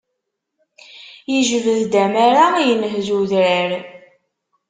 [1.31, 3.69] Yejbed-d amara yenhez udrar.